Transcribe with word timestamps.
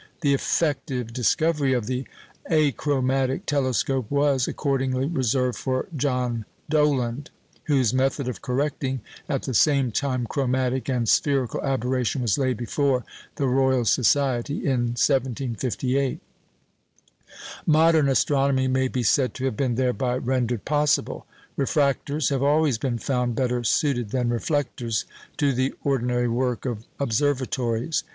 The 0.21 0.33
effective 0.33 1.13
discovery 1.13 1.73
of 1.73 1.85
the 1.85 2.07
achromatic 2.49 3.45
telescope 3.45 4.07
was, 4.09 4.47
accordingly, 4.47 5.05
reserved 5.05 5.59
for 5.59 5.89
John 5.95 6.45
Dollond, 6.71 7.27
whose 7.65 7.93
method 7.93 8.27
of 8.27 8.41
correcting 8.41 9.01
at 9.29 9.43
the 9.43 9.53
same 9.53 9.91
time 9.91 10.25
chromatic 10.25 10.89
and 10.89 11.07
spherical 11.07 11.61
aberration 11.61 12.23
was 12.23 12.39
laid 12.39 12.57
before 12.57 13.05
the 13.35 13.45
Royal 13.45 13.85
Society 13.85 14.65
in 14.65 14.97
1758. 14.97 16.19
Modern 17.67 18.09
astronomy 18.09 18.67
may 18.67 18.87
be 18.87 19.03
said 19.03 19.35
to 19.35 19.45
have 19.45 19.55
been 19.55 19.75
thereby 19.75 20.17
rendered 20.17 20.65
possible. 20.65 21.27
Refractors 21.55 22.31
have 22.31 22.41
always 22.41 22.79
been 22.79 22.97
found 22.97 23.35
better 23.35 23.63
suited 23.63 24.09
than 24.09 24.29
reflectors 24.29 25.05
to 25.37 25.53
the 25.53 25.75
ordinary 25.83 26.27
work 26.27 26.65
of 26.65 26.85
observatories. 26.99 28.03